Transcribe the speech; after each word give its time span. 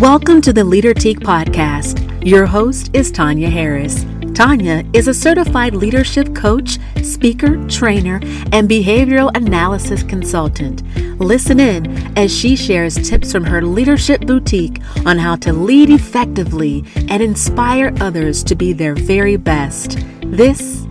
Welcome 0.00 0.42
to 0.42 0.52
the 0.52 0.60
Leadertique 0.60 1.20
podcast. 1.20 2.22
Your 2.22 2.44
host 2.44 2.90
is 2.92 3.10
Tanya 3.10 3.48
Harris. 3.48 4.04
Tanya 4.34 4.84
is 4.92 5.08
a 5.08 5.14
certified 5.14 5.74
leadership 5.74 6.34
coach, 6.34 6.78
speaker, 7.02 7.66
trainer, 7.66 8.16
and 8.52 8.68
behavioral 8.68 9.34
analysis 9.34 10.02
consultant. 10.02 10.82
Listen 11.18 11.58
in 11.58 11.96
as 12.18 12.30
she 12.30 12.56
shares 12.56 13.08
tips 13.08 13.32
from 13.32 13.44
her 13.44 13.62
leadership 13.62 14.20
boutique 14.26 14.82
on 15.06 15.16
how 15.16 15.34
to 15.36 15.54
lead 15.54 15.88
effectively 15.88 16.84
and 17.08 17.22
inspire 17.22 17.90
others 17.98 18.44
to 18.44 18.54
be 18.54 18.74
their 18.74 18.94
very 18.94 19.36
best. 19.36 19.96
This 20.26 20.86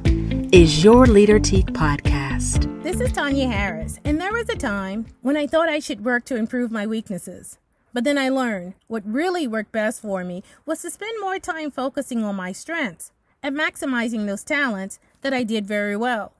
is 0.51 0.83
your 0.83 1.05
Leadertique 1.05 1.69
podcast. 1.73 2.81
This 2.81 2.99
is 2.99 3.11
Tanya 3.11 3.49
Harris, 3.49 3.99
and 4.03 4.19
there 4.19 4.33
was 4.33 4.49
a 4.49 4.55
time 4.55 5.05
when 5.21 5.37
I 5.37 5.45
thought 5.45 5.69
I 5.69 5.77
should 5.77 6.03
work 6.03 6.25
to 6.25 6.35
improve 6.37 6.71
my 6.71 6.87
weaknesses. 6.87 7.59
But 7.95 8.03
then 8.03 8.17
I 8.17 8.27
learned 8.27 8.73
what 8.87 9.03
really 9.05 9.47
worked 9.47 9.71
best 9.71 10.01
for 10.01 10.25
me 10.25 10.43
was 10.65 10.81
to 10.81 10.91
spend 10.91 11.13
more 11.21 11.39
time 11.39 11.71
focusing 11.71 12.25
on 12.25 12.35
my 12.35 12.51
strengths 12.51 13.13
and 13.41 13.55
maximizing 13.55 14.25
those 14.25 14.43
talents 14.43 14.99
that 15.21 15.33
I 15.33 15.43
did 15.43 15.65
very 15.65 15.95
well. 15.95 16.33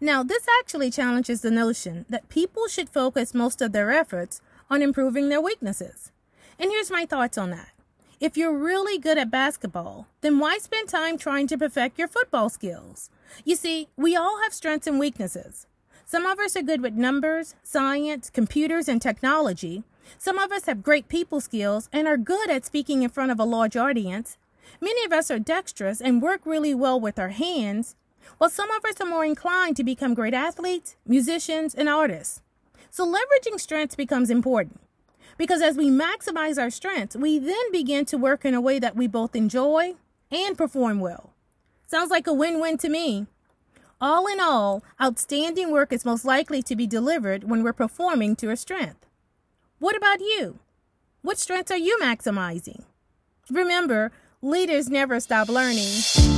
Now, 0.00 0.24
this 0.24 0.48
actually 0.58 0.90
challenges 0.90 1.42
the 1.42 1.50
notion 1.52 2.06
that 2.08 2.28
people 2.28 2.66
should 2.66 2.88
focus 2.90 3.34
most 3.34 3.62
of 3.62 3.70
their 3.70 3.92
efforts 3.92 4.40
on 4.68 4.82
improving 4.82 5.28
their 5.28 5.40
weaknesses. 5.40 6.10
And 6.58 6.72
here's 6.72 6.90
my 6.90 7.06
thoughts 7.06 7.38
on 7.38 7.50
that. 7.50 7.68
If 8.18 8.36
you're 8.36 8.58
really 8.58 8.98
good 8.98 9.16
at 9.16 9.30
basketball, 9.30 10.08
then 10.22 10.40
why 10.40 10.58
spend 10.58 10.88
time 10.88 11.18
trying 11.18 11.46
to 11.46 11.58
perfect 11.58 12.00
your 12.00 12.08
football 12.08 12.48
skills? 12.48 13.10
You 13.44 13.54
see, 13.54 13.86
we 13.96 14.16
all 14.16 14.42
have 14.42 14.52
strengths 14.52 14.88
and 14.88 14.98
weaknesses. 14.98 15.68
Some 16.06 16.24
of 16.24 16.38
us 16.38 16.56
are 16.56 16.62
good 16.62 16.80
with 16.80 16.94
numbers, 16.94 17.54
science, 17.62 18.30
computers, 18.30 18.88
and 18.88 19.02
technology, 19.02 19.84
some 20.18 20.38
of 20.38 20.52
us 20.52 20.66
have 20.66 20.82
great 20.82 21.08
people 21.08 21.40
skills 21.40 21.88
and 21.92 22.06
are 22.06 22.16
good 22.16 22.50
at 22.50 22.64
speaking 22.64 23.02
in 23.02 23.10
front 23.10 23.30
of 23.30 23.40
a 23.40 23.44
large 23.44 23.76
audience. 23.76 24.38
Many 24.80 25.04
of 25.04 25.12
us 25.12 25.30
are 25.30 25.38
dexterous 25.38 26.00
and 26.00 26.22
work 26.22 26.42
really 26.44 26.74
well 26.74 27.00
with 27.00 27.18
our 27.18 27.30
hands, 27.30 27.96
while 28.38 28.50
some 28.50 28.70
of 28.70 28.84
us 28.84 29.00
are 29.00 29.06
more 29.06 29.24
inclined 29.24 29.76
to 29.76 29.84
become 29.84 30.14
great 30.14 30.34
athletes, 30.34 30.96
musicians, 31.06 31.74
and 31.74 31.88
artists. 31.88 32.40
So 32.90 33.06
leveraging 33.06 33.60
strengths 33.60 33.94
becomes 33.94 34.30
important 34.30 34.80
because 35.36 35.60
as 35.60 35.76
we 35.76 35.90
maximize 35.90 36.60
our 36.60 36.70
strengths, 36.70 37.16
we 37.16 37.38
then 37.38 37.72
begin 37.72 38.04
to 38.06 38.16
work 38.16 38.44
in 38.44 38.54
a 38.54 38.60
way 38.60 38.78
that 38.78 38.96
we 38.96 39.06
both 39.06 39.36
enjoy 39.36 39.94
and 40.30 40.56
perform 40.56 40.98
well. 41.00 41.32
Sounds 41.86 42.10
like 42.10 42.26
a 42.26 42.32
win 42.32 42.60
win 42.60 42.78
to 42.78 42.88
me. 42.88 43.26
All 43.98 44.26
in 44.26 44.40
all, 44.40 44.84
outstanding 45.00 45.70
work 45.70 45.90
is 45.90 46.04
most 46.04 46.26
likely 46.26 46.62
to 46.64 46.76
be 46.76 46.86
delivered 46.86 47.44
when 47.44 47.62
we're 47.62 47.72
performing 47.72 48.36
to 48.36 48.48
our 48.48 48.56
strength. 48.56 49.06
What 49.78 49.96
about 49.96 50.20
you? 50.20 50.58
What 51.22 51.38
strengths 51.38 51.70
are 51.70 51.78
you 51.78 51.98
maximizing? 52.02 52.84
Remember, 53.50 54.12
leaders 54.42 54.90
never 54.90 55.18
stop 55.18 55.48
learning. 55.48 56.35